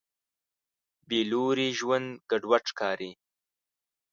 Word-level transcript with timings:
بېلوري 1.07 1.69
ژوند 1.79 2.07
ګډوډ 2.29 2.63
ښکاري. 2.71 3.11